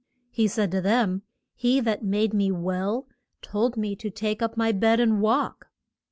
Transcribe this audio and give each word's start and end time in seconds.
He 0.31 0.47
said 0.47 0.71
to 0.71 0.81
them, 0.81 1.21
he 1.53 1.79
that 1.79 2.03
made 2.03 2.33
me 2.33 2.49
well 2.51 3.07
told 3.43 3.77
me 3.77 3.95
to 3.97 4.09
take 4.09 4.41
up 4.41 4.57
my 4.57 4.71
bed 4.71 4.99
and 4.99 5.21
walk. 5.21 5.67